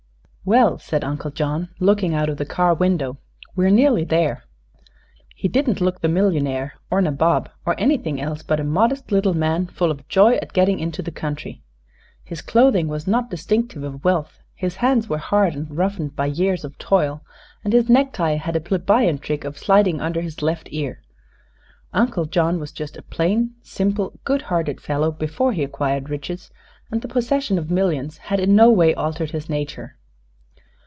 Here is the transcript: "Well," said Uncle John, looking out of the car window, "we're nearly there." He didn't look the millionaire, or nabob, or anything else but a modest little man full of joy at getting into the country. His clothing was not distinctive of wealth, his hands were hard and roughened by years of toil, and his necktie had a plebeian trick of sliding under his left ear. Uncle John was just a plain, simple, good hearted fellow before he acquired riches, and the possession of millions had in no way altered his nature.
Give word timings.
"Well," 0.43 0.79
said 0.79 1.03
Uncle 1.03 1.29
John, 1.29 1.69
looking 1.79 2.15
out 2.15 2.27
of 2.27 2.37
the 2.37 2.47
car 2.47 2.73
window, 2.73 3.19
"we're 3.55 3.69
nearly 3.69 4.03
there." 4.03 4.43
He 5.35 5.47
didn't 5.47 5.79
look 5.79 6.01
the 6.01 6.07
millionaire, 6.09 6.73
or 6.89 6.99
nabob, 6.99 7.47
or 7.63 7.75
anything 7.79 8.19
else 8.19 8.41
but 8.41 8.59
a 8.59 8.63
modest 8.63 9.11
little 9.11 9.35
man 9.35 9.67
full 9.67 9.91
of 9.91 10.05
joy 10.09 10.37
at 10.37 10.51
getting 10.51 10.79
into 10.79 11.03
the 11.03 11.11
country. 11.11 11.61
His 12.23 12.41
clothing 12.41 12.87
was 12.87 13.05
not 13.05 13.29
distinctive 13.29 13.83
of 13.83 14.03
wealth, 14.03 14.39
his 14.55 14.77
hands 14.77 15.07
were 15.07 15.19
hard 15.19 15.53
and 15.55 15.77
roughened 15.77 16.15
by 16.15 16.25
years 16.25 16.65
of 16.65 16.75
toil, 16.79 17.23
and 17.63 17.71
his 17.71 17.87
necktie 17.87 18.35
had 18.37 18.55
a 18.55 18.59
plebeian 18.61 19.19
trick 19.19 19.43
of 19.43 19.59
sliding 19.59 20.01
under 20.01 20.21
his 20.21 20.41
left 20.41 20.67
ear. 20.71 21.03
Uncle 21.93 22.25
John 22.25 22.59
was 22.59 22.71
just 22.71 22.97
a 22.97 23.03
plain, 23.03 23.53
simple, 23.61 24.19
good 24.23 24.41
hearted 24.41 24.81
fellow 24.81 25.11
before 25.11 25.53
he 25.53 25.63
acquired 25.63 26.09
riches, 26.09 26.49
and 26.89 27.03
the 27.03 27.07
possession 27.07 27.59
of 27.59 27.69
millions 27.69 28.17
had 28.33 28.39
in 28.39 28.55
no 28.55 28.71
way 28.71 28.95
altered 28.95 29.31
his 29.31 29.47
nature. 29.47 29.97